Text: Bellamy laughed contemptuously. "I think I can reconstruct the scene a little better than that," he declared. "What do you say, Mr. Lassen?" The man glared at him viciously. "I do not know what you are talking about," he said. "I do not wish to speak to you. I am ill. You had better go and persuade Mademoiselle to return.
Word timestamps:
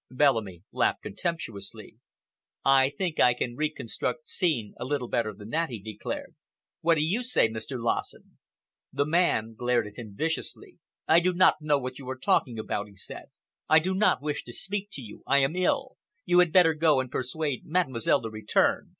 Bellamy 0.09 0.63
laughed 0.71 1.03
contemptuously. 1.03 1.99
"I 2.65 2.89
think 2.89 3.19
I 3.19 3.35
can 3.35 3.55
reconstruct 3.55 4.23
the 4.25 4.29
scene 4.29 4.73
a 4.79 4.83
little 4.83 5.07
better 5.07 5.31
than 5.31 5.51
that," 5.51 5.69
he 5.69 5.77
declared. 5.79 6.33
"What 6.79 6.95
do 6.95 7.03
you 7.03 7.21
say, 7.21 7.47
Mr. 7.47 7.77
Lassen?" 7.79 8.39
The 8.91 9.05
man 9.05 9.53
glared 9.53 9.85
at 9.85 9.97
him 9.97 10.15
viciously. 10.15 10.79
"I 11.07 11.19
do 11.19 11.35
not 11.35 11.57
know 11.61 11.77
what 11.77 11.99
you 11.99 12.09
are 12.09 12.17
talking 12.17 12.57
about," 12.57 12.87
he 12.87 12.95
said. 12.95 13.25
"I 13.69 13.77
do 13.77 13.93
not 13.93 14.23
wish 14.23 14.43
to 14.45 14.53
speak 14.53 14.89
to 14.93 15.03
you. 15.03 15.21
I 15.27 15.37
am 15.37 15.55
ill. 15.55 15.97
You 16.25 16.39
had 16.39 16.51
better 16.51 16.73
go 16.73 16.99
and 16.99 17.11
persuade 17.11 17.67
Mademoiselle 17.67 18.23
to 18.23 18.29
return. 18.31 18.89